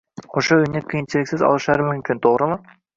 oʻsha 0.39 0.57
uyni 0.61 0.81
qiyinchiliksiz 0.87 1.47
olishlari 1.53 1.89
mumkin, 1.93 2.27
toʻgʻrimi? 2.29 2.63